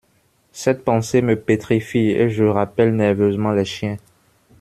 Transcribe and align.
Cette 0.51 0.83
pensée 0.83 1.21
me 1.21 1.35
pétrifie 1.39 2.09
et 2.09 2.31
je 2.31 2.43
rappelle 2.43 2.95
nerveusement 2.95 3.51
les 3.51 3.65
chiens. 3.65 3.97